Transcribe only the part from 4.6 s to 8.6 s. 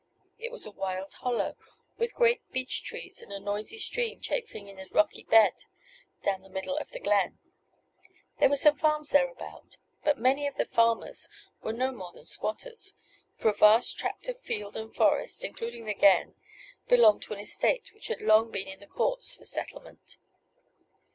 in a rocky bed down the middle of the glen. There were